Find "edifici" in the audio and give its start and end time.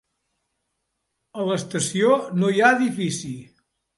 2.81-3.33